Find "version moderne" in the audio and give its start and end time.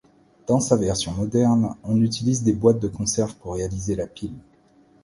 0.77-1.75